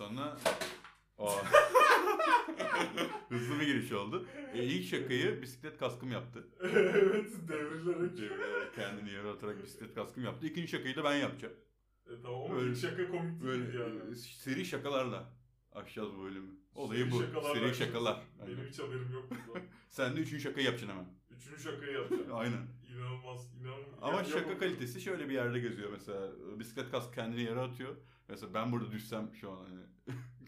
[0.00, 0.36] Sana
[1.18, 1.30] Aa.
[3.28, 4.26] Hızlı bir giriş oldu.
[4.54, 6.48] E, ilk şakayı bisiklet kaskım yaptı.
[6.62, 8.20] evet devrilerek.
[8.20, 10.46] Ee, Kendini yere atarak bisiklet kaskım yaptı.
[10.46, 11.54] İkinci şakayı da ben yapacağım.
[12.06, 14.00] E, tamam ama Böyle- ilk şaka komik Böyle yani.
[14.12, 15.32] e, seri şakalarla
[15.72, 16.50] açacağız bu bölümü.
[16.74, 17.22] Olayı Seri bu.
[17.22, 18.22] şakalar seri şakalar.
[18.46, 19.28] Benim hiç haberim yok.
[19.88, 21.19] Sen de üçüncü şakayı yapacaksın hemen.
[21.40, 22.30] Üçüncü şakayı yapacağım.
[22.34, 22.66] Aynen.
[22.96, 23.98] İnanılmaz, inanılmaz.
[24.02, 26.28] Ama Ya- şaka kalitesi şöyle bir yerde geziyor mesela.
[26.58, 27.96] Bisiklet kask kendini yere atıyor.
[28.28, 29.80] Mesela ben burada düşsem şu an hani.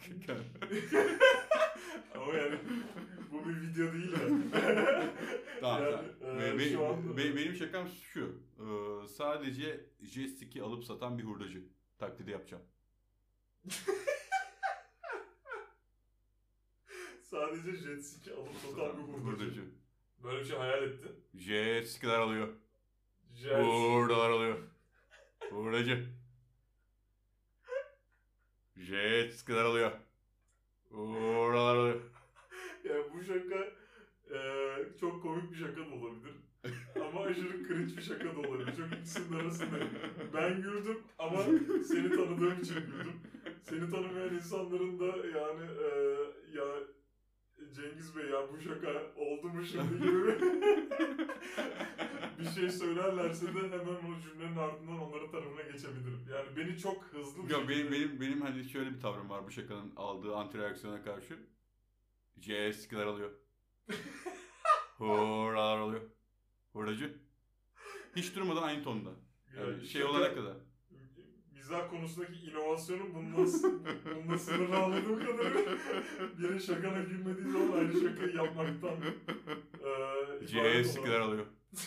[2.14, 2.58] Ama yani
[3.32, 4.18] bu bir video değil ya.
[5.60, 6.36] tamam Yani, tamam.
[6.36, 8.42] e, Be- be- şu anda- be- benim şakam şu.
[8.58, 11.62] Ee, sadece J-Stick'i alıp satan bir hurdacı
[11.98, 12.62] taklidi yapacağım.
[17.22, 19.64] Sadece jet ski alıp satan bir hurdacı.
[20.24, 21.10] Böyle bir şey hayal ettin.
[21.34, 22.48] Jet-Stick'ler alıyor.
[23.34, 23.64] Jet.
[23.64, 24.58] Hurdalar alıyor.
[25.50, 26.08] Hurdacı.
[28.76, 29.92] Jet-Stick'ler alıyor.
[30.90, 32.00] Hurdalar alıyor.
[32.84, 33.68] Yani bu şaka
[34.36, 34.38] e,
[35.00, 36.34] çok komik bir şaka da olabilir.
[37.06, 38.76] ama aşırı cringe bir şaka da olabilir.
[38.76, 39.76] Çok ikisinin arasında.
[40.34, 41.42] Ben güldüm ama
[41.88, 43.20] seni tanıdığım için güldüm.
[43.62, 45.88] Seni tanımayan insanların da yani e,
[46.58, 46.64] ya
[47.74, 50.38] Cengiz Bey ya bu şaka oldu mu şimdi gibi
[52.38, 56.20] bir şey söylerlerse de hemen o cümlenin ardından onların tarafına geçebilirim.
[56.32, 59.46] Yani beni çok hızlı bir Yok şekilde- benim benim benim hani şöyle bir tavrım var
[59.46, 61.38] bu şakanın aldığı anti reaksiyona karşı.
[62.40, 63.30] J-Stick'ler alıyor.
[64.98, 66.02] Hurdalar alıyor.
[66.72, 67.18] Hurdacı.
[68.16, 69.10] Hiç durmadan aynı tonda.
[69.56, 70.56] Yani Yani şey şaka- olana kadar.
[71.72, 73.48] Mizah konusundaki inovasyonu bununla,
[74.14, 75.72] bununla sınırlı anladığım kadarıyla
[76.38, 78.94] biri şakana gülmediği zaman aynı şakayı yapmaktan
[79.84, 81.46] eee J-Stick'ler alıyor.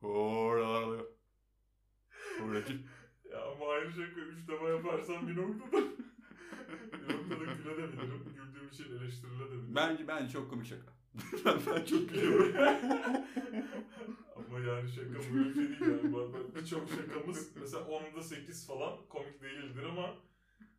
[0.00, 1.04] Hurdalar alıyor.
[2.38, 2.80] Hurdacı.
[3.30, 5.76] Ya ama aynı şakayı üç defa yaparsam bir noktada
[6.92, 8.34] bir noktada gülebilirim.
[8.34, 9.74] Güldüğüm için eleştirilebilirim.
[9.74, 10.92] Bence bence çok komik şaka.
[11.44, 12.52] ben, ben çok gülüyorum.
[14.76, 16.12] Yani şaka böyle bir şey değil yani.
[16.12, 20.14] Bak- Birçok şakamız mesela 10'da 8 falan komik değildir ama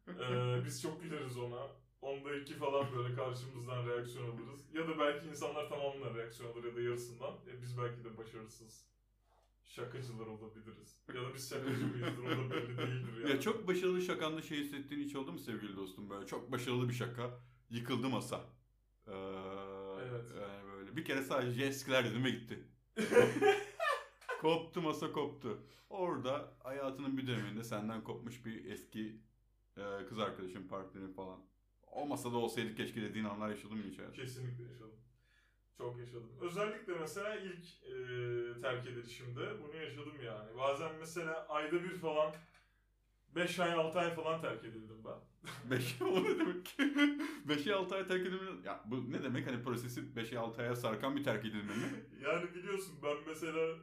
[0.07, 1.67] eee, biz çok güleriz ona.
[2.01, 4.65] 10'da 2 falan böyle karşımızdan reaksiyon alırız.
[4.73, 7.33] Ya da belki insanlar tamamına reaksiyon alır ya da yarısından.
[7.47, 8.85] E, biz belki de başarısız
[9.63, 10.97] şakacılar olabiliriz.
[11.15, 13.29] Ya da biz şakacı mıyızdır o da belli değildir yani.
[13.31, 16.93] Ya çok başarılı şakanda şey hissettiğin hiç oldu mu sevgili dostum böyle çok başarılı bir
[16.93, 17.39] şaka
[17.69, 18.41] yıkıldı masa.
[19.07, 19.11] Ee,
[20.09, 20.25] Evet.
[20.41, 22.59] Yani böyle bir kere sadece eskiler dedim ve gitti.
[24.43, 25.59] koptu masa koptu.
[25.89, 29.17] Orada hayatının bir döneminde senden kopmuş bir eski
[29.77, 31.39] e, kız arkadaşın partnerin falan.
[31.87, 34.21] O masada olsaydık keşke dediğin anlar yaşadın mı hiç hayatında?
[34.21, 34.91] Kesinlikle yaşadım.
[35.77, 36.31] Çok yaşadım.
[36.41, 40.57] Özellikle mesela ilk e, terk edilişimde bunu yaşadım yani.
[40.57, 42.33] Bazen mesela ayda bir falan
[43.35, 45.19] 5 ay 6 ay falan terk edildim ben.
[45.71, 46.75] Beş o ne demek?
[47.47, 48.51] 5'e 6 ay terk edilme.
[48.65, 52.05] Ya bu ne demek hani prosesi 5'e 6 aya sarkan bir terk edilme mi?
[52.23, 53.75] Yani biliyorsun ben mesela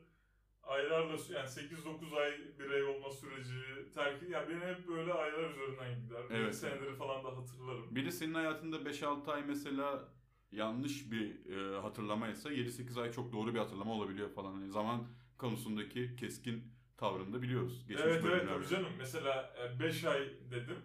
[0.63, 6.23] aylarla yani 8-9 ay birey olma süreci terk yani benim hep böyle aylar üzerinden gider.
[6.31, 6.47] Evet.
[6.49, 7.95] Bir seneleri falan da hatırlarım.
[7.97, 10.09] Bir de senin hayatında 5-6 ay mesela
[10.53, 14.53] yanlış bir e, hatırlamaysa 7-8 ay çok doğru bir hatırlama olabiliyor falan.
[14.55, 16.65] Hani zaman konusundaki keskin
[16.97, 17.85] tavrını da biliyoruz.
[17.89, 18.91] Geçmiş evet evet tabii canım.
[18.99, 20.79] Mesela 5 ay dedim.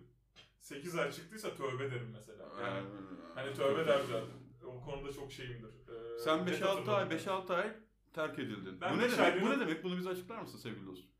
[0.59, 2.49] 8 ay çıktıysa tövbe derim mesela.
[2.61, 4.29] Yani Ee, Hani tövbe der zaten.
[4.65, 5.69] O konuda çok şeyimdir.
[5.69, 7.09] Ee, Sen net 5-6 ay hatırlarım.
[7.09, 7.71] 5-6 ay
[8.15, 8.81] terk edildin.
[8.81, 9.19] Ben bu ne demek?
[9.19, 9.83] aylığına- Bu ne demek?
[9.83, 11.11] Bunu bize açıklar mısın sevgili dostum?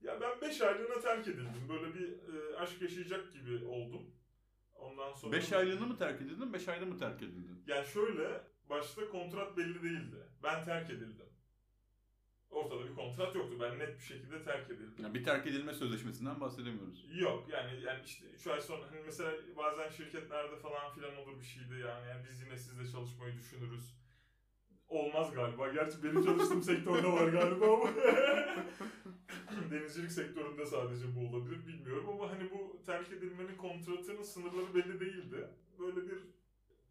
[0.00, 1.68] Ya ben 5 aylığına terk edildim.
[1.68, 4.02] Böyle bir e, aşk yaşayacak gibi oldum.
[4.74, 5.32] Ondan sonra...
[5.32, 7.64] 5 aylığını mı terk edildin, 5 ayda mı terk edildin?
[7.66, 8.40] Yani şöyle,
[8.70, 10.16] başta kontrat belli değildi.
[10.42, 11.26] Ben terk edildim.
[12.50, 13.56] Ortada bir kontrat yoktu.
[13.60, 14.94] Ben net bir şekilde terk edildim.
[15.04, 17.06] Yani bir terk edilme sözleşmesinden bahsedemiyoruz.
[17.20, 21.44] Yok yani yani işte 3 ay sonra hani mesela bazen şirketlerde falan filan olur bir
[21.44, 23.94] şeydi yani, yani biz yine sizle çalışmayı düşünürüz.
[24.92, 25.68] Olmaz galiba.
[25.68, 27.90] Gerçi benim çalıştığım sektörde var galiba ama
[29.70, 35.48] denizcilik sektöründe sadece bu olabilir bilmiyorum ama hani bu terk edilmenin kontratının sınırları belli değildi.
[35.78, 36.18] Böyle bir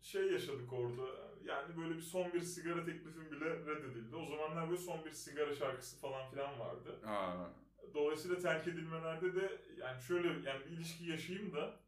[0.01, 1.31] şey yaşadık orada.
[1.45, 4.15] Yani böyle bir son bir sigara teklifim bile reddedildi.
[4.15, 7.00] O zamanlar böyle son bir sigara şarkısı falan filan vardı.
[7.06, 7.45] Aa,
[7.94, 11.80] Dolayısıyla terk edilmelerde de yani şöyle yani bir ilişki yaşayayım da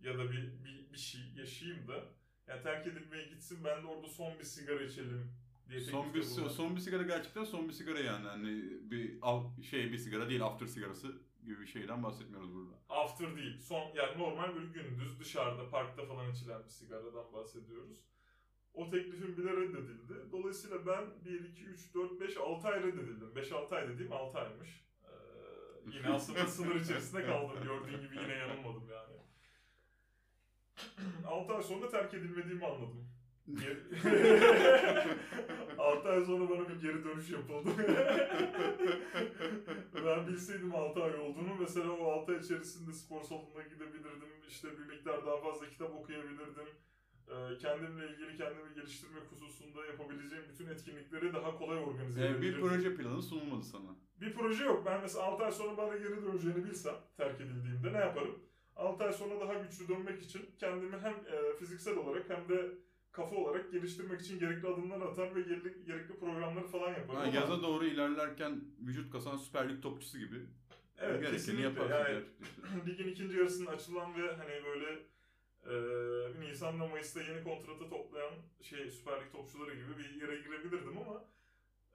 [0.00, 2.04] ya da bir, bir, bir şey yaşayayım da
[2.48, 5.32] yani terk edilmeye gitsin ben de orada son bir sigara içelim
[5.68, 6.50] diye son bir bulundum.
[6.50, 8.26] son bir sigara gerçekten son bir sigara yani.
[8.28, 11.08] Hani bir al, şey bir sigara değil after sigarası
[11.44, 12.72] gibi bir şeyden bahsetmiyoruz burada.
[12.88, 13.58] After değil.
[13.60, 17.98] Son yani normal böyle gündüz dışarıda parkta falan içilen bir sigaradan bahsediyoruz.
[18.74, 20.32] O teklifim bile reddedildi.
[20.32, 23.28] Dolayısıyla ben 1, 2, 3, 4, 5, 6 ay reddedildim.
[23.36, 24.84] 5-6 ay dediğim 6 aymış.
[25.04, 25.08] Ee,
[25.96, 27.56] Yine aslında sınır içerisinde kaldım.
[27.64, 29.16] Gördüğün gibi yine yanılmadım yani.
[31.26, 33.06] 6 ay sonra terk edilmediğimi anladım.
[35.78, 37.70] 6 ay sonra bana bir geri dönüş yapıldı.
[40.06, 44.28] ben bilseydim 6 ay olduğunu mesela o 6 ay içerisinde spor salonuna gidebilirdim.
[44.48, 46.66] İşte bir miktar daha fazla kitap okuyabilirdim.
[47.28, 52.68] Ee, kendimle ilgili kendimi geliştirmek hususunda yapabileceğim bütün etkinlikleri daha kolay organize Yani bir edebilirdim.
[52.68, 53.96] proje planı sunulmadı sana.
[54.20, 54.82] Bir proje yok.
[54.86, 58.38] Ben mesela 6 ay sonra bana geri döneceğini bilsem terk edildiğimde ne yaparım?
[58.76, 62.68] 6 ay sonra daha güçlü dönmek için kendimi hem e, fiziksel olarak hem de
[63.12, 67.20] kafa olarak geliştirmek için gerekli adımlar atar ve gerekli, gerekli programları falan yaparım.
[67.20, 70.36] Ha, Ama- yaza doğru ilerlerken vücut kasan Süper Lig topçusu gibi.
[70.98, 71.64] Evet Gerekeni kesinlikle.
[71.64, 72.24] yaparsın Yani
[72.86, 74.98] ligin ikinci yarısının açılan ve hani böyle
[75.66, 75.74] e,
[76.40, 78.32] Nisan'da Mayıs'ta yeni kontratı toplayan
[78.62, 81.24] şey Süper Lig topçuları gibi bir yere girebilirdim ama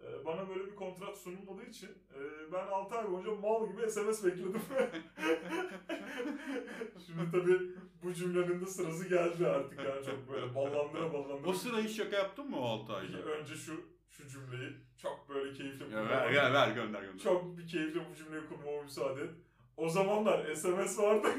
[0.01, 4.25] e, bana böyle bir kontrat sunulmadığı için e, ben 6 ay boyunca mal gibi SMS
[4.25, 4.61] bekledim.
[7.05, 7.59] Şimdi tabii
[8.03, 11.49] bu cümlenin de sırası geldi artık yani çok böyle ballandıra ballandıra.
[11.49, 13.17] O sıra hiç şaka yaptın mı o 6 ayda?
[13.17, 13.73] Önce şu
[14.09, 17.17] şu cümleyi çok böyle keyifli Ya ver, ver, ver gönder gönder.
[17.23, 19.29] çok bir keyifle bu cümleyi kurmama müsaade et.
[19.77, 21.27] O zamanlar SMS vardı.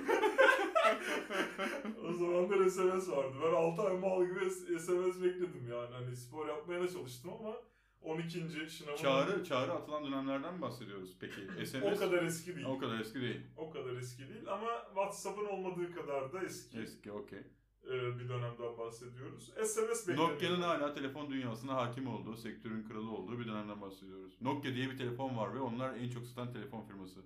[2.08, 3.34] o zamanlar SMS vardı.
[3.42, 5.94] Ben 6 ay mal gibi SMS bekledim yani.
[5.94, 7.56] Hani spor yapmaya da çalıştım ama
[8.02, 8.70] 12.
[8.70, 11.40] sınavım Çağrı, çağrı atılan dönemlerden mi bahsediyoruz peki?
[11.66, 12.66] SMS o kadar eski değil.
[12.66, 13.40] o kadar eski değil.
[13.56, 17.38] O kadar eski değil ama WhatsApp'ın olmadığı kadar da eski, Eski okey.
[17.86, 19.52] e, bir dönemden bahsediyoruz.
[19.64, 20.32] SMS bekledim.
[20.32, 24.42] Nokia'nın hala telefon dünyasına hakim olduğu, sektörün kralı olduğu bir dönemden bahsediyoruz.
[24.42, 27.20] Nokia diye bir telefon var ve onlar en çok satan telefon firması.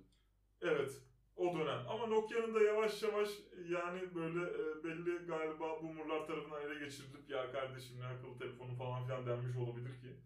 [0.61, 1.01] Evet.
[1.35, 1.79] O dönem.
[1.89, 3.29] Ama Nokia'nın da yavaş yavaş
[3.69, 9.05] yani böyle e, belli galiba boomerlar tarafından ele geçirilip ya kardeşim ne akıllı telefonu falan
[9.05, 10.17] filan denmiş olabilir ki.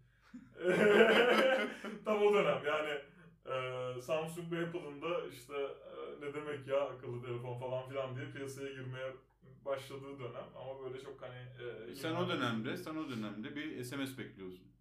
[2.05, 2.99] Tam o dönem yani
[3.45, 8.31] e, Samsung ve Apple'ın da işte e, ne demek ya akıllı telefon falan filan diye
[8.31, 9.13] piyasaya girmeye
[9.65, 14.17] başladığı dönem ama böyle çok hani e, Sen o dönemde, sen o dönemde bir SMS
[14.17, 14.71] bekliyorsun.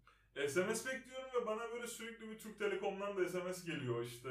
[0.47, 4.29] SMS bekliyorum ve bana böyle sürekli bir Türk Telekom'dan da SMS geliyor işte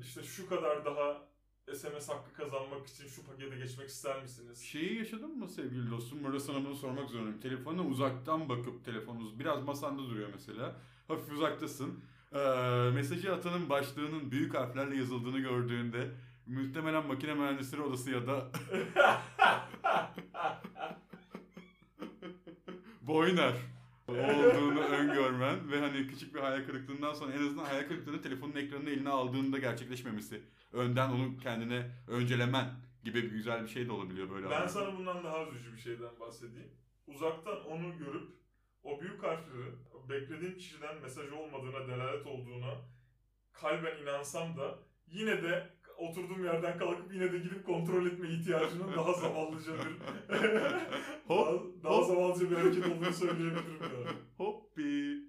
[0.00, 1.29] işte şu kadar daha
[1.68, 4.62] SMS hakkı kazanmak için şu pakete geçmek ister misiniz?
[4.62, 6.24] Şeyi yaşadın mı sevgili dostum?
[6.24, 7.40] Burada sana bunu sormak zorundayım.
[7.40, 10.76] Telefonuna uzaktan bakıp telefonunuz biraz masanda duruyor mesela.
[11.08, 12.00] Hafif uzaktasın.
[12.32, 12.38] Ee,
[12.94, 16.10] mesajı atanın başlığının büyük harflerle yazıldığını gördüğünde
[16.46, 18.50] muhtemelen makine mühendisleri odası ya da
[23.02, 23.54] Boyner
[24.10, 28.90] olduğunu öngörmen ve hani küçük bir hayal kırıklığından sonra en azından hayal kırıklığını telefonun ekranını
[28.90, 30.42] eline aldığında gerçekleşmemesi.
[30.72, 32.66] Önden onu kendine öncelemen
[33.04, 34.46] gibi bir güzel bir şey de olabiliyor böyle.
[34.46, 34.68] ben anlarda.
[34.68, 36.70] sana bundan daha üzücü bir şeyden bahsedeyim.
[37.06, 38.30] Uzaktan onu görüp
[38.82, 39.72] o büyük harfleri
[40.08, 42.74] beklediğim kişiden mesaj olmadığına delalet olduğuna
[43.52, 49.12] kalben inansam da yine de oturduğum yerden kalkıp yine de gidip kontrol etme ihtiyacının daha
[49.12, 49.78] zavallıca bir
[51.26, 52.06] Hop, daha, daha hop.
[52.06, 54.16] zavallıca bir hareket olduğunu söyleyebilirim yani.
[54.36, 54.80] Hoppi.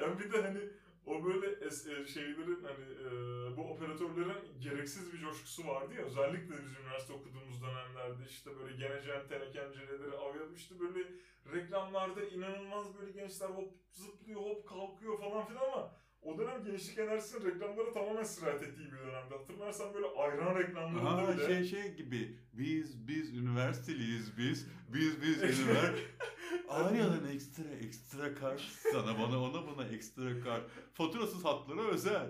[0.00, 0.60] yani bir de hani
[1.06, 3.10] o böyle es- e, şeylerin hani e,
[3.56, 9.28] bu operatörlerin gereksiz bir coşkusu vardı ya özellikle biz üniversite okuduğumuz dönemlerde işte böyle genecen
[9.28, 11.08] tenekenceleri avyamıştı böyle
[11.52, 15.92] reklamlarda inanılmaz böyle gençler hop zıplıyor hop kalkıyor falan filan ama
[16.22, 19.34] o dönem gençlik enerjisinin reklamlara tamamen sirayet ettiği bir dönemde.
[19.36, 25.42] Hatırlarsan böyle ayran reklamlarında Aha, bile şey şey gibi biz biz üniversiteliyiz biz biz biz
[25.42, 25.98] üniversite
[26.68, 28.60] Arya'nın ekstra ekstra kart
[28.92, 32.28] sana bana ona bana ekstra kart faturasız hatlara özel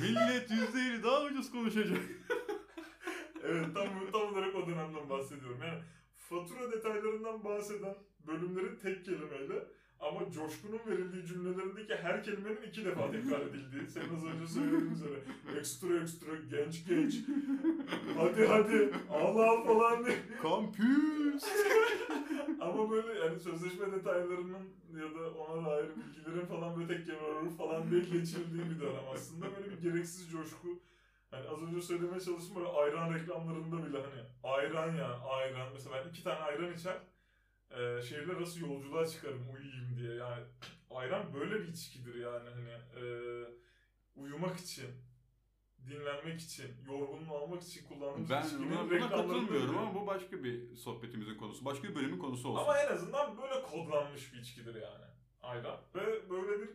[0.00, 2.02] millet %50 daha ucuz konuşacak
[3.44, 5.58] Evet tam, tam olarak o dönemden bahsediyorum.
[5.62, 5.82] Yani
[6.16, 7.94] fatura detaylarından bahseden
[8.26, 9.64] bölümlerin tek kelimeyle
[10.00, 13.86] ama coşkunun verildiği cümlelerindeki her kelimenin iki defa tekrar edildiği.
[13.88, 15.18] Senin az önce söylediğin üzere.
[15.58, 17.14] Ekstra ekstra, genç genç.
[18.16, 20.16] Hadi hadi, Allah falan diye.
[20.42, 21.44] kampüs
[22.60, 24.68] Ama böyle yani sözleşme detaylarının
[25.00, 29.46] ya da ona dair bilgilerin falan böyle tek kelime falan diye geçirildiği bir dönem aslında.
[29.56, 30.68] Böyle bir gereksiz coşku.
[31.30, 35.68] Hani az önce söylemeye çalıştım böyle ayran reklamlarında bile hani ayran ya ayran.
[35.72, 36.96] Mesela ben iki tane ayran içer
[37.70, 40.14] e, şehirler arası yolculuğa çıkarım uyuyayım diye.
[40.14, 40.44] Yani
[40.90, 43.04] ayran böyle bir içkidir yani hani e,
[44.16, 44.90] uyumak için
[45.86, 51.38] dinlenmek için, yorgunluğu almak için kullandığımız ben buna, buna katılmıyorum ama bu başka bir sohbetimizin
[51.38, 55.04] konusu başka bir bölümün konusu olsun ama en azından böyle kodlanmış bir içkidir yani.
[55.42, 55.80] Ayran.
[55.94, 56.70] Ve böyle bir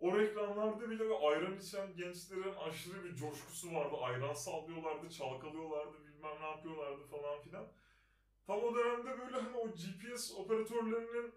[0.00, 3.96] o reklamlarda bile bir ayran içen gençlerin aşırı bir coşkusu vardı.
[4.00, 7.66] Ayran sallıyorlardı, çalkalıyorlardı, bilmem ne yapıyorlardı falan filan.
[8.46, 11.32] Tam o dönemde böyle hani o GPS operatörlerinin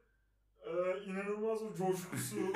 [0.66, 2.38] e, inanılmaz o coşkusu,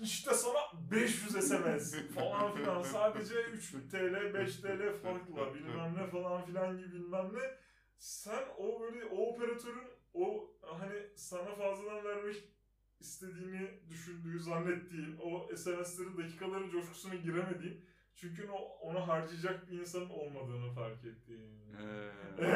[0.00, 0.58] İşte sana
[0.90, 2.82] 500 SMS falan filan.
[2.82, 7.58] Sadece 3 TL, 5 TL farkla bilmem ne falan filan gibi bilmem ne.
[7.98, 12.36] Sen o böyle o operatörün o hani sana fazladan vermek
[13.00, 17.84] istediğini düşündüğü, zannettiğin o SMS'lerin dakikaların coşkusuna giremediğin
[18.16, 21.54] çünkü o, ona harcayacak bir insanın olmadığını fark ettiğin.
[21.80, 22.10] Ee,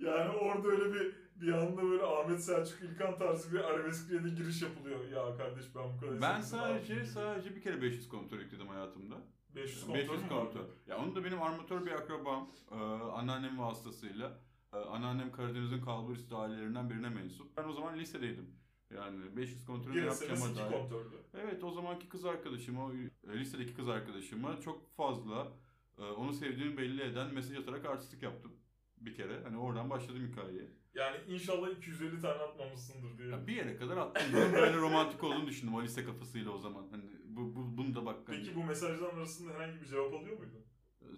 [0.00, 4.62] yani orada öyle bir bir anda böyle Ahmet Selçuk İlkan tarzı bir arabeskliye de giriş
[4.62, 5.08] yapılıyor.
[5.08, 6.20] Ya kardeş ben bu kadar...
[6.22, 9.16] ben sadece sadece bir kere 500 kontrol yükledim hayatımda.
[9.54, 10.60] 500 kontrol 500 mü kontrol.
[10.60, 10.70] vardı?
[10.86, 12.74] Ya onu da benim armatör bir akrabam, e,
[13.12, 14.38] anneannem vasıtasıyla.
[14.72, 17.56] E, anneannem Karadeniz'in kalburüstü ailelerinden birine mensup.
[17.56, 18.46] Ben o zaman lisedeydim.
[18.94, 20.72] Yani 500 kontrolü yapacağıma dair.
[20.72, 21.16] kontroldü.
[21.34, 22.92] Evet o zamanki kız arkadaşıma, o,
[23.32, 25.52] e, lisedeki kız arkadaşıma çok fazla
[25.98, 28.52] e, onu sevdiğimi belli eden mesaj atarak artistlik yaptım.
[28.96, 29.42] Bir kere.
[29.42, 30.68] Hani oradan başladım hikayeye.
[30.94, 33.28] Yani inşallah 250 tane atmamışsındır diye.
[33.28, 34.22] Ya bir yere kadar attım.
[34.32, 36.86] Bunun böyle romantik olduğunu düşündüm o lise kafasıyla o zaman.
[36.90, 38.16] Hani bu, bu bunu da bak.
[38.28, 40.64] hani, Peki bu mesajların arasında herhangi bir cevap alıyor muydun?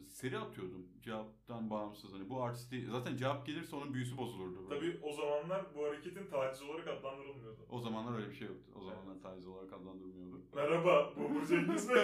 [0.08, 2.12] Seri atıyordum cevaptan bağımsız.
[2.12, 4.70] Hani bu artisti zaten cevap gelirse onun büyüsü bozulurdu.
[4.70, 4.80] Böyle.
[4.80, 7.66] Tabii o zamanlar bu hareketin taciz olarak adlandırılmıyordu.
[7.70, 8.72] O zamanlar öyle bir şey yoktu.
[8.74, 10.40] O zamanlar taciz olarak adlandırmıyordu.
[10.54, 12.02] Merhaba, Boomer Cengiz Bey.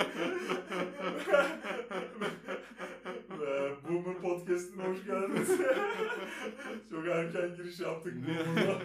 [3.41, 5.61] Ve Boomer Podcast'ine hoş geldiniz.
[6.91, 8.79] Çok erken giriş yaptık Boomer'da.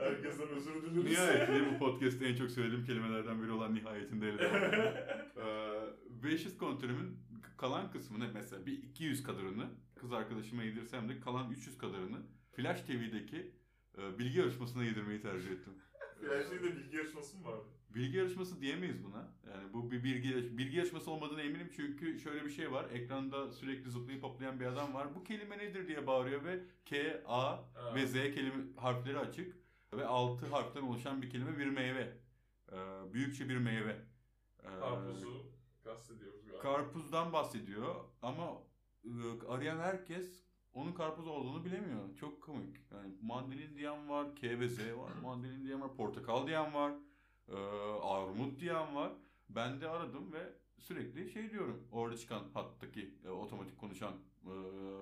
[0.00, 1.04] Herkesten özür dileriz.
[1.04, 4.46] Nihayetinde bu podcast'te en çok söylediğim kelimelerden biri olan nihayetinde elde
[5.36, 7.25] ee, 500 kontrolümün
[7.56, 12.18] kalan kısmını mesela bir 200 kadarını kız arkadaşıma yedirsem de kalan 300 kadarını
[12.52, 13.52] Flash TV'deki
[13.98, 15.72] e, bilgi yarışmasına yedirmeyi tercih ettim.
[16.20, 17.64] Flash TV'de bilgi yarışması mı vardı?
[17.94, 19.32] Bilgi yarışması diyemeyiz buna.
[19.50, 22.90] Yani bu bir bilgi, bilgi yarışması olmadığına eminim çünkü şöyle bir şey var.
[22.90, 25.14] Ekranda sürekli zıplayıp hoplayan bir adam var.
[25.14, 27.94] Bu kelime nedir diye bağırıyor ve K, A Ha.
[27.94, 29.56] ve Z kelime harfleri açık
[29.92, 32.16] ve 6 harften oluşan bir kelime bir meyve.
[32.72, 32.76] Ee,
[33.12, 33.96] büyükçe bir meyve.
[34.62, 35.55] Ee, Karpuzu
[35.86, 36.62] kastediyoruz galiba.
[36.62, 38.62] Karpuzdan bahsediyor ama
[39.04, 39.10] e,
[39.48, 40.42] arayan herkes
[40.74, 42.16] onun karpuz olduğunu bilemiyor.
[42.16, 42.76] Çok komik.
[42.92, 45.12] Yani mandalin diyen var, K ve Z var.
[45.22, 46.92] Mandalin diyen var, portakal diyen var.
[47.48, 47.56] e,
[48.02, 49.12] armut diyen var.
[49.48, 51.88] Ben de aradım ve sürekli şey diyorum.
[51.92, 54.12] Orada çıkan hattaki e, otomatik konuşan
[54.44, 54.50] e,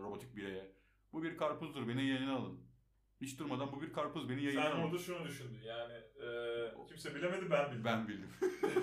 [0.03, 0.73] robotik bireye.
[1.12, 2.61] Bu bir karpuzdur beni yayına alın.
[3.21, 7.50] Hiç durmadan bu bir karpuz beni yayına Sen orada şunu düşündün yani e, kimse bilemedi
[7.50, 7.85] ben bildim.
[7.85, 8.28] Ben bildim.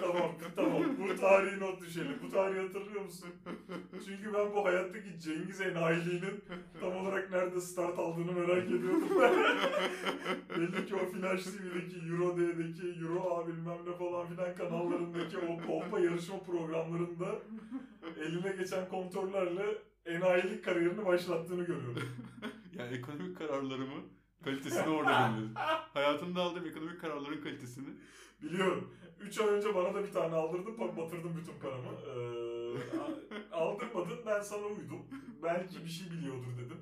[0.00, 2.18] tamam tamam bu tarihi not düşelim.
[2.22, 3.28] Bu tarihi hatırlıyor musun?
[4.06, 6.44] Çünkü ben bu hayattaki Cengiz enayiliğinin
[6.80, 9.08] tam olarak nerede start aldığını merak ediyordum.
[10.56, 15.66] Belli ki o Flash TV'deki, Euro D'deki, Euro A bilmem ne falan filan kanallarındaki o
[15.66, 17.38] kolpa yarışma programlarında
[18.20, 19.78] eline geçen kontörlerle
[20.08, 22.02] enayilik kariyerini başlattığını görüyorum.
[22.78, 24.02] yani ekonomik kararlarımı
[24.44, 25.52] kalitesini orada görüyoruz.
[25.94, 27.88] Hayatımda aldığım ekonomik kararların kalitesini
[28.42, 28.94] Biliyorum.
[29.20, 31.88] 3 ay önce bana da bir tane aldırdın, batırdım bütün paramı.
[33.30, 35.06] Ee, aldırmadın, ben sana uydum.
[35.42, 36.78] Belki bir şey biliyordur dedim.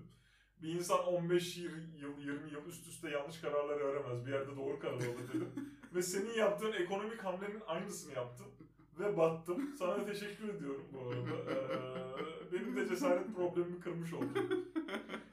[0.62, 1.70] Bir insan 15 yıl,
[2.18, 4.26] 20 yıl üst üste yanlış kararlar veremez.
[4.26, 5.50] Bir yerde doğru karar alır dedim.
[5.94, 8.46] Ve senin yaptığın ekonomik hamlenin aynısını yaptım.
[8.98, 9.74] Ve battım.
[9.78, 11.52] Sana teşekkür ediyorum bu arada.
[11.52, 12.25] Ee,
[12.76, 14.66] benim de cesaret problemimi kırmış oldun.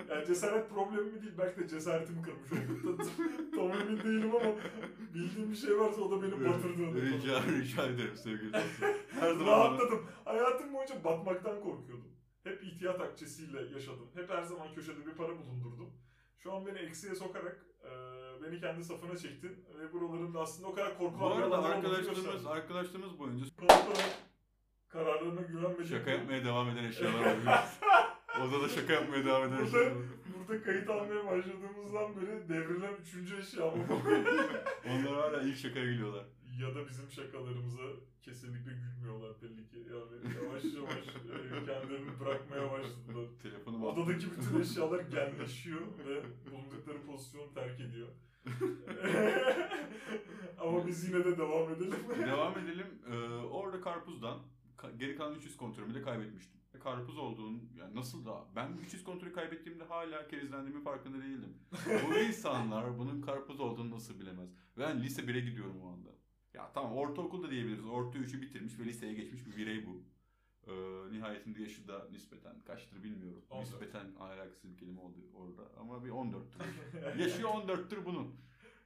[0.10, 3.08] Yani cesaret problemimi değil, belki de cesaretimi kırmış oldun.
[3.56, 4.56] Tam emin değilim ama
[5.14, 7.02] bildiğim bir şey varsa o da beni batırdı.
[7.02, 8.88] rica, rica ederim sevgili dostum.
[9.20, 10.06] Her zaman Rahatladım.
[10.26, 12.14] Hayatım boyunca batmaktan korkuyordum.
[12.44, 14.08] Hep ihtiyat akçesiyle yaşadım.
[14.16, 15.90] Hep her zaman köşede bir para bulundurdum.
[16.38, 17.90] Şu an beni eksiye sokarak e,
[18.44, 22.46] beni kendi safına çektin ve buraların da aslında o kadar Bu korkulan arada olduğunu arkadaşlarımız,
[22.46, 23.46] arkadaşlarımız boyunca
[24.94, 27.66] kararlarına güvenmediğim şaka yapmaya devam eden eşyalar var.
[28.42, 30.04] Odada şaka yapmaya devam eden Burada- eşyalar var.
[30.38, 33.94] Burada kayıt almaya başladığımızdan beri devrilen üçüncü eşya bu?
[34.90, 36.26] Onlar hala ilk şakaya gülüyorlar.
[36.62, 37.82] ya da bizim şakalarımıza
[38.22, 39.78] kesinlikle gülmüyorlar belli ki.
[39.78, 43.26] Yani yavaş yavaş e, kendilerini bırakmaya başladılar.
[43.44, 46.22] Telefonum Odadaki bütün eşyalar genleşiyor ve
[46.52, 48.08] bulundukları pozisyonu terk ediyor.
[50.60, 51.96] Ama biz yine de devam edelim.
[52.28, 52.88] Devam edelim.
[53.12, 54.42] Ee, orada karpuzdan ka-
[54.92, 56.60] geri kalan 300 kontrolümü de kaybetmiştim.
[56.84, 61.58] Karpuz olduğun yani nasıl da ben 300 kontrolü kaybettiğimde hala kerizlendiğimin farkında değildim.
[62.10, 64.50] Bu insanlar bunun karpuz olduğunu nasıl bilemez?
[64.78, 66.10] Ben lise 1'e gidiyorum o anda.
[66.54, 67.86] Ya tamam ortaokulda diyebiliriz.
[67.86, 70.04] Orta 3'ü bitirmiş ve liseye geçmiş bir birey bu.
[70.68, 70.72] Ee,
[71.12, 73.46] nihayetinde yaşı da nispeten kaçtır bilmiyorum.
[73.50, 73.64] 14.
[73.72, 77.20] Nispeten ahlaksız bir kelime oldu orada ama bir 14'tür.
[77.22, 78.36] Yaşı 14'tür bunun.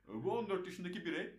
[0.09, 1.35] Ee, Bu 14 yaşındaki birey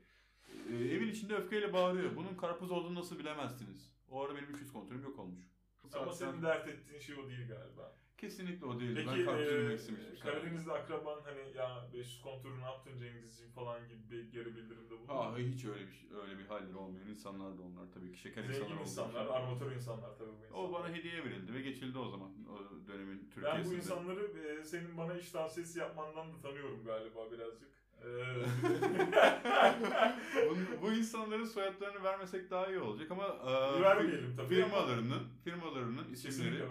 [0.71, 2.17] e, evin içinde öfkeyle bağırıyor.
[2.17, 3.98] Bunun karpuz olduğunu nasıl bilemezsiniz?
[4.11, 5.45] O ara benim 300 kontrolüm yok olmuş.
[5.93, 7.95] Ama senin dert ettiğin şey o değil galiba.
[8.19, 8.95] Kesinlikle o değildi.
[8.95, 10.19] Peki ben kaptırmak e, istemiştim.
[10.23, 15.09] Karadeniz'de akraban hani ya 500 konturu ne yaptın Cengizciğim falan gibi bir geri bildirimde bulundu.
[15.13, 18.45] Ha hiç öyle bir şey- öyle bir halleri olmayan insanlar da onlar tabii ki şeker
[18.45, 19.33] insanlar Zengin insanlar, için.
[19.33, 20.65] armatör insanlar tabii bu insanlar.
[20.69, 23.71] O bana hediye verildi ve geçildi o zaman o dönemin Ben Türkiye'sinde.
[23.71, 24.25] bu insanları
[24.61, 27.78] e, senin bana iş tavsiyesi yapmandan da tanıyorum galiba birazcık.
[30.51, 34.49] Bu, bu insanların soyadlarını vermesek daha iyi olacak ama e, Vermeyelim tabii.
[34.55, 36.63] firmalarının firmalarının isimleri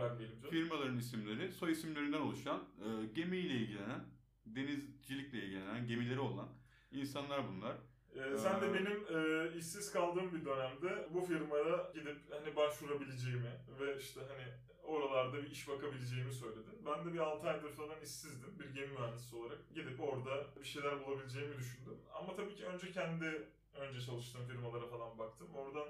[0.49, 4.05] firmaların isimleri soy isimlerinden oluşan e, gemiyle ilgilenen
[4.45, 6.47] denizcilikle ilgilenen gemileri olan
[6.91, 7.75] insanlar bunlar.
[8.15, 13.51] Ee, sen de Ee, benim e, işsiz kaldığım bir dönemde bu firmaya gidip hani başvurabileceğimi
[13.79, 14.43] ve işte hani
[14.87, 16.85] oralarda bir iş bakabileceğimi söyledin.
[16.85, 19.57] Ben de bir 6 aydır falan işsizdim bir gemi mühendisi olarak.
[19.75, 21.97] Gidip orada bir şeyler bulabileceğimi düşündüm.
[22.13, 25.47] Ama tabii ki önce kendi önce çalıştığım firmalara falan baktım.
[25.55, 25.87] Oradan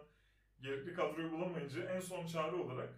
[0.62, 2.90] gerekli kadroyu bulamayınca en son çare olarak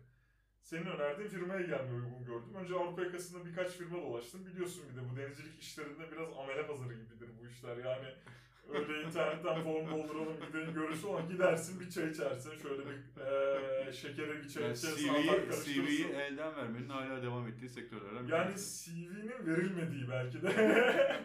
[0.61, 2.55] senin önerdiğin firmaya gelmeyi uygun gördüm.
[2.55, 4.45] Önce Avrupa yakasında birkaç firma dolaştım.
[4.45, 7.77] Biliyorsun bir de bu denizcilik işlerinde biraz amele pazarı gibidir bu işler.
[7.77, 8.07] Yani
[8.73, 12.57] öyle internetten form dolduralım gidelim görüşü olan gidersin bir çay içersin.
[12.57, 15.07] Şöyle bir eee şekere bir çay Yani içersin.
[15.07, 15.85] CV'yi.
[15.85, 18.53] CV'yi elden vermenin hala devam ettiği sektörlerden bir Yani.
[18.57, 20.47] CV'nin verilmediği belki de.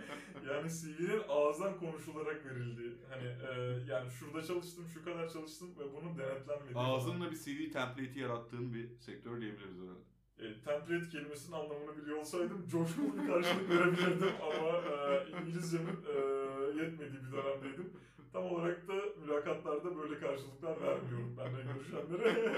[0.50, 2.92] yani CV'nin ağızdan konuşularak verildiği.
[3.10, 6.76] Hani e, yani şurada çalıştım, şu kadar çalıştım ve bunun denetlenmediği.
[6.76, 10.13] Ağzınla bir CV template'i yarattığın bir sektör diyebiliriz herhalde.
[10.38, 16.16] E, template kelimesinin anlamını biliyor olsaydım coşkulu bir karşılık verebilirdim ama e, İngilizcemin e,
[16.82, 17.92] yetmediği bir dönemdeydim.
[18.32, 22.30] Tam olarak da mülakatlarda böyle karşılıklar vermiyorum benimle görüşenlere.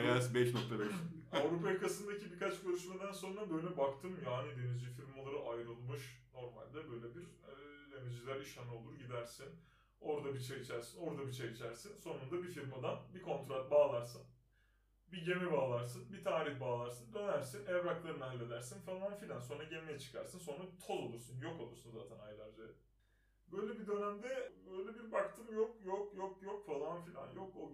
[0.00, 0.92] IELTS 5.5.
[1.32, 6.22] Avrupa yakasındaki birkaç görüşmeden sonra böyle baktım yani denizci firmaları ayrılmış.
[6.34, 7.52] Normalde böyle bir e,
[7.92, 9.46] denizciler işhanı olur gidersin.
[10.00, 11.96] Orada bir çay içersin, orada bir çay içersin.
[11.96, 14.22] Sonunda bir firmadan bir kontrat bağlarsın.
[15.12, 19.40] Bir gemi bağlarsın, bir tarih bağlarsın, dönersin, evraklarını halledersin falan filan.
[19.40, 22.62] Sonra gemiye çıkarsın, sonra toz olursun, yok olursun zaten aylarca.
[23.52, 27.30] Böyle bir dönemde böyle bir baktım yok yok yok yok falan filan.
[27.30, 27.72] Yok o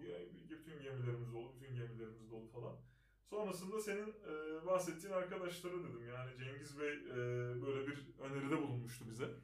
[0.49, 2.75] bütün gemilerimiz dolu, bütün gemilerimiz dolu falan.
[3.29, 7.15] Sonrasında senin e, bahsettiğin arkadaşlara dedim yani Cengiz Bey e,
[7.61, 9.29] böyle bir öneride bulunmuştu bize.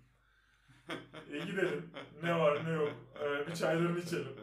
[1.31, 1.91] E, gidelim
[2.23, 2.91] ne var ne yok
[3.23, 4.35] e, bir çaylarını içelim.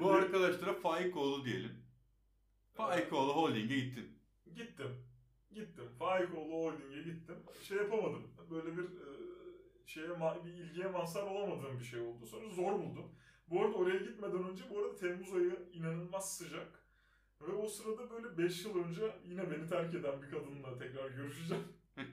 [0.00, 1.81] Bu arkadaşlara Faikoğlu diyelim.
[2.74, 4.18] Faikoğlu Holding'e gittin.
[4.54, 5.06] Gittim.
[5.52, 5.88] Gittim.
[5.98, 7.36] Faikoğlu Holding'e gittim.
[7.62, 8.30] Şey yapamadım.
[8.50, 9.08] Böyle bir e,
[9.86, 10.08] şeye
[10.44, 12.26] bir ilgiye mazhar olamadığım bir şey oldu.
[12.26, 13.12] Sonra zor buldum.
[13.50, 16.82] Bu arada oraya gitmeden önce bu arada Temmuz ayı inanılmaz sıcak.
[17.40, 21.64] Ve o sırada böyle 5 yıl önce yine beni terk eden bir kadınla tekrar görüşeceğim.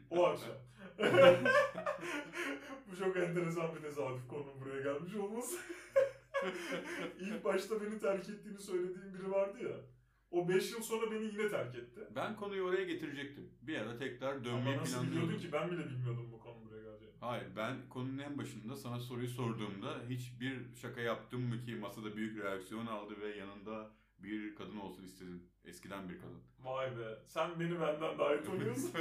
[0.09, 0.55] O akşam.
[2.91, 5.57] Bu çok enteresan bir tesadüf konunun buraya gelmiş olması.
[7.19, 9.98] İlk başta beni terk ettiğini söylediğim biri vardı ya.
[10.31, 12.01] O 5 yıl sonra beni yine terk etti.
[12.15, 13.49] Ben konuyu oraya getirecektim.
[13.61, 15.39] Bir ara tekrar Ama dönmeyi nasıl biliyordun planlıyordum.
[15.47, 17.15] ki ben bile bilmiyordum bu konu buraya geleceğini.
[17.19, 22.43] Hayır ben konunun en başında sana soruyu sorduğumda hiçbir şaka yaptım mı ki masada büyük
[22.43, 25.49] reaksiyon aldı ve yanında bir kadın olsun istedin.
[25.65, 26.41] Eskiden bir kadın.
[26.59, 28.91] Vay be sen beni benden daha iyi tanıyorsun.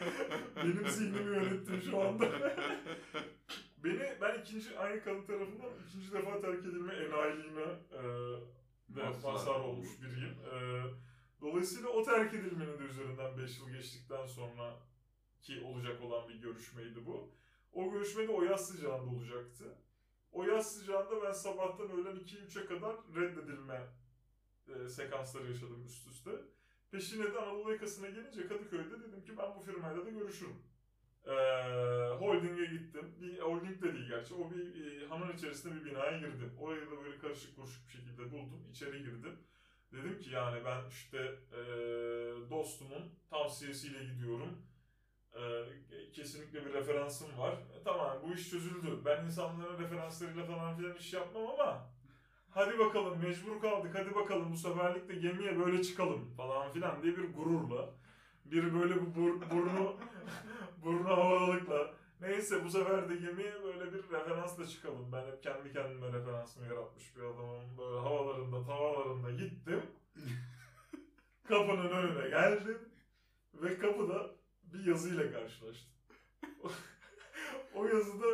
[0.56, 2.30] Benim zihnimi yönettin şu anda.
[3.84, 8.00] Beni ben ikinci aynı kadın tarafından ikinci defa terk edilme enayiliğine e,
[8.88, 9.88] de Mazhar mazhar olmuş.
[10.02, 10.34] biriyim.
[10.52, 10.82] E,
[11.40, 14.76] dolayısıyla o terk edilmenin de üzerinden 5 yıl geçtikten sonra
[15.42, 17.30] ki olacak olan bir görüşmeydi bu.
[17.72, 19.78] O görüşme de o yaz sıcağında olacaktı.
[20.32, 23.86] O yaz sıcağında ben sabahtan öğlen 2-3'e kadar reddedilme
[24.68, 26.30] e, sekansları yaşadım üst üste.
[26.90, 30.56] Peşine de Anadolu yakasına gelince Kadıköy'de dedim ki ben bu firmayla da görüşürüm.
[31.26, 31.32] Ee,
[32.18, 33.14] holding'e gittim.
[33.20, 34.34] Bir holding de değil gerçi.
[34.34, 36.52] O bir e, hamam içerisinde bir binaya girdim.
[36.60, 38.62] Orayı da böyle karışık kuruşuk bir şekilde buldum.
[38.70, 39.38] İçeri girdim.
[39.92, 41.18] Dedim ki yani ben işte
[41.52, 41.60] e,
[42.50, 44.58] dostumun tavsiyesiyle gidiyorum.
[45.34, 45.42] E,
[46.12, 47.52] kesinlikle bir referansım var.
[47.52, 48.98] E, tamam bu iş çözüldü.
[49.04, 51.90] Ben insanların referanslarıyla falan filan iş yapmam ama
[52.50, 57.16] hadi bakalım mecbur kaldık hadi bakalım bu seferlik de gemiye böyle çıkalım falan filan diye
[57.16, 57.90] bir gururla
[58.44, 59.96] bir böyle bir bur- burnu
[60.84, 65.12] burnu havalalıkla neyse bu sefer de gemiye böyle bir referansla çıkalım.
[65.12, 67.78] Ben hep kendi kendime referansımı yaratmış bir adamım.
[67.78, 69.82] Böyle havalarında tavalarında gittim.
[71.48, 72.78] Kapının önüne geldim
[73.54, 74.30] ve kapıda
[74.62, 75.94] bir yazıyla karşılaştım.
[77.74, 78.26] o yazıda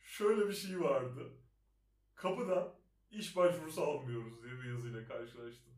[0.00, 1.32] şöyle bir şey vardı.
[2.14, 2.74] Kapıdan
[3.10, 5.72] iş başvurusu almıyoruz diye bir yazıyla karşılaştım.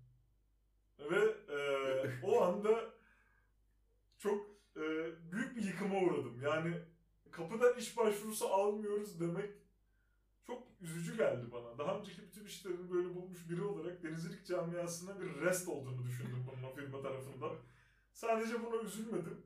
[0.99, 2.91] Ve e, o anda
[4.19, 4.58] çok
[5.79, 6.41] yıkıma uğradım.
[6.43, 6.75] Yani
[7.31, 9.51] kapıdan iş başvurusu almıyoruz demek
[10.47, 11.79] çok üzücü geldi bana.
[11.79, 16.75] Daha önceki bütün işlerini böyle bulmuş biri olarak denizcilik camiasına bir rest olduğunu düşündüm bunun
[16.75, 17.51] firma tarafından.
[18.13, 19.43] Sadece buna üzülmedim.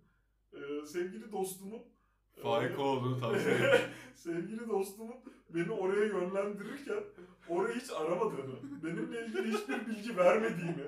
[0.52, 1.82] Ee, sevgili dostumun
[2.42, 3.80] Faik e, olduğunu tavsiye ederim.
[4.14, 5.16] sevgili dostumun
[5.50, 7.04] beni oraya yönlendirirken
[7.48, 10.84] orayı hiç aramadığını, benimle ilgili hiçbir bilgi vermediğini,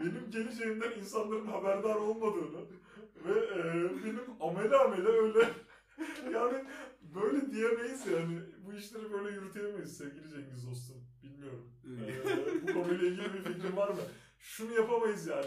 [0.00, 2.60] benim geleceğimden insanların haberdar olmadığını
[3.24, 5.38] ve e, benim amele amele öyle
[6.32, 6.64] yani
[7.14, 8.38] böyle diyemeyiz yani.
[8.66, 10.96] Bu işleri böyle yürütemeyiz sevgili Cengiz dostum.
[11.22, 11.72] Bilmiyorum.
[11.84, 14.00] Ee, bu konuyla ilgili bir fikrin var mı?
[14.38, 15.46] Şunu yapamayız yani.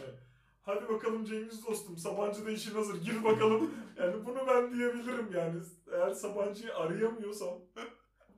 [0.62, 3.72] Hadi bakalım Cengiz dostum Sabancı'da işin hazır gir bakalım.
[3.98, 5.60] Yani bunu ben diyebilirim yani.
[5.92, 7.60] Eğer Sabancı'yı arayamıyorsam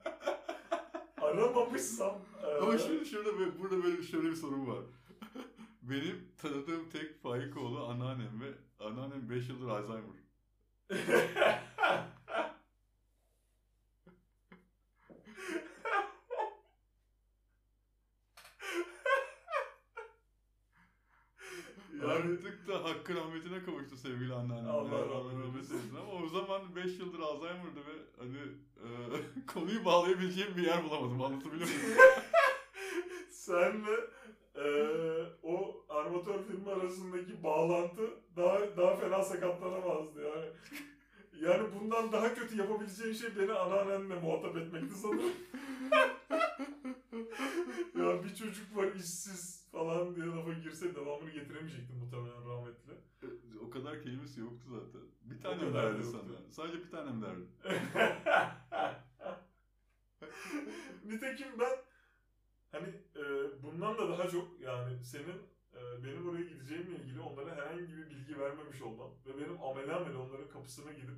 [1.22, 4.80] aramamışsam e, Ama şimdi şurada böyle- burada böyle şöyle bir sorun var.
[5.90, 10.04] Benim tanıdığım tek Faikoğlu anneannem ve anneannem 5 yıldır Alzheimer.
[22.02, 24.72] yani Artık da hakkın rahmetine kavuştu sevgili anneannem.
[24.72, 25.96] Allah rahmet eylesin.
[25.96, 28.38] Ama o zaman 5 yıldır Alzheimer'dı ve hani
[28.78, 28.88] e,
[29.48, 31.22] konuyu bağlayabileceğim bir yer bulamadım.
[31.22, 31.98] Anlatabiliyor muyum?
[33.32, 33.96] senle
[34.56, 34.66] e,
[35.44, 35.69] o
[36.00, 38.02] armatör firma arasındaki bağlantı
[38.36, 40.46] daha daha fena sakatlanamazdı yani.
[41.42, 45.34] Yani bundan daha kötü yapabileceğin şey beni anneannenle muhatap etmekti sanırım.
[47.98, 52.94] ya bir çocuk var işsiz falan diye lafa girse devamını getiremeyecektim muhtemelen rahmetli.
[53.68, 55.02] o kadar kelimesi yoktu zaten.
[55.24, 56.12] Bir da derdi yoktu.
[56.12, 56.52] sana.
[56.52, 57.46] Sadece bir tanem derdi.
[61.06, 61.78] Nitekim ben
[62.72, 63.24] hani e,
[63.64, 65.42] bundan da daha çok yani senin
[66.04, 70.50] benim oraya gideceğimle ilgili onlara herhangi bir bilgi vermemiş olmam ve benim amele amele onların
[70.50, 71.18] kapısına gidip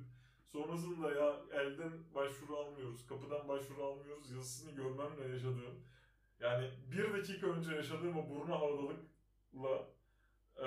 [0.52, 5.84] sonrasında ya elden başvuru almıyoruz, kapıdan başvuru almıyoruz yazısını görmemle yaşadığım
[6.40, 9.88] yani bir dakika önce yaşadığım o burnu havadalıkla
[10.56, 10.66] e,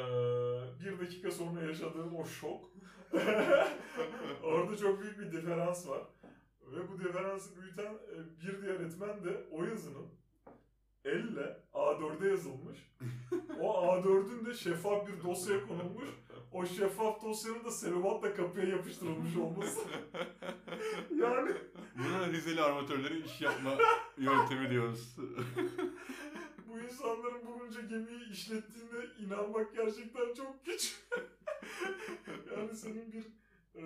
[0.79, 2.71] bir dakika sonra yaşadığım o şok
[4.43, 6.01] orada çok büyük bir diferans var.
[6.61, 10.07] Ve bu diferansı büyüten e, bir diğer etmen de o yazının
[11.05, 12.91] elle A4'e yazılmış.
[13.61, 16.03] O A4'ün de şeffaf bir dosyaya konulmuş.
[16.51, 19.79] O şeffaf dosyanın da selubatla kapıya yapıştırılmış olması.
[21.15, 21.51] yani
[21.97, 23.77] Buna Rizeli armatörlerin iş yapma
[24.17, 25.15] yöntemi diyoruz.
[26.67, 31.01] bu insanların bulunca gemiyi işlettiğine inanmak gerçekten çok güç.
[32.57, 33.25] yani senin bir
[33.75, 33.83] e,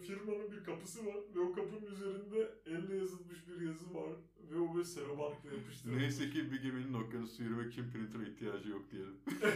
[0.00, 4.12] firmanın bir kapısı var ve o kapının üzerinde elle yazılmış bir yazı var
[4.50, 6.02] ve o böyle selobantla yapıştırılmış.
[6.02, 9.20] Neyse ki bir geminin okyanusu yürümek için printer'a ihtiyacı yok diyelim.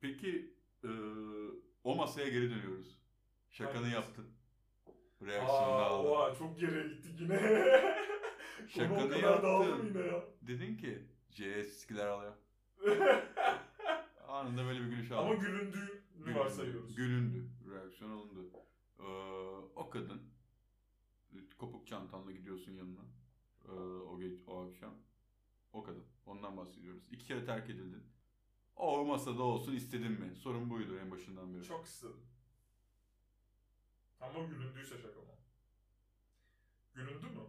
[0.00, 0.88] Peki e,
[1.84, 2.98] o masaya geri dönüyoruz.
[3.50, 3.94] Şakanı Hangisi?
[3.94, 4.26] yaptın.
[5.22, 6.10] Reaksiyonunu Aa, aldın.
[6.10, 7.36] oha, çok geriye gittik yine.
[8.68, 9.86] Şakanı yaptın.
[9.86, 10.24] yine ya.
[10.42, 10.98] Dedin ki
[11.30, 12.32] CS alıyor.
[14.28, 15.40] Anında böyle bir gülüş Ama aldın.
[16.24, 16.94] Gülündü, varsayıyoruz.
[16.94, 17.50] Gülündü.
[17.70, 18.40] Reaksiyon alındı.
[18.98, 19.02] Ee,
[19.76, 20.22] o kadın
[21.60, 23.04] kopuk çantanla gidiyorsun yanına.
[23.64, 23.70] Ee,
[24.10, 24.94] o, geç, o akşam.
[25.72, 26.04] O kadın.
[26.26, 27.08] Ondan bahsediyoruz.
[27.10, 28.02] İki kere terk edildin.
[28.76, 30.36] O masada olsun istedin mi?
[30.36, 31.64] Sorun buydu en başından beri.
[31.64, 32.26] Çok istedim.
[34.20, 35.26] Ama gülündüyse şaka mı?
[36.94, 37.40] Gülündü mü?